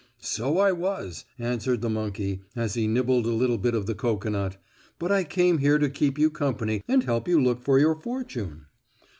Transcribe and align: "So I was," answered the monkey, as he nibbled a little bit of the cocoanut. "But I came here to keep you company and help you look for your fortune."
"So 0.19 0.57
I 0.57 0.71
was," 0.71 1.25
answered 1.37 1.81
the 1.81 1.87
monkey, 1.91 2.41
as 2.55 2.73
he 2.73 2.87
nibbled 2.87 3.27
a 3.27 3.35
little 3.35 3.59
bit 3.59 3.75
of 3.75 3.85
the 3.85 3.93
cocoanut. 3.93 4.57
"But 4.97 5.11
I 5.11 5.23
came 5.23 5.59
here 5.59 5.77
to 5.77 5.91
keep 5.91 6.17
you 6.17 6.31
company 6.31 6.81
and 6.87 7.03
help 7.03 7.27
you 7.27 7.39
look 7.39 7.61
for 7.61 7.77
your 7.77 7.93
fortune." 7.93 8.65